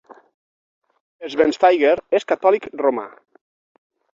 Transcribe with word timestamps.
Schweinsteiger 1.35 1.93
és 2.21 2.27
catòlic 2.33 2.69
romà. 2.85 3.07